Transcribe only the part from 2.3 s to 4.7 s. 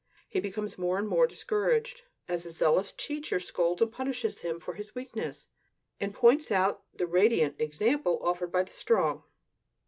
the zealous teacher scolds and punishes him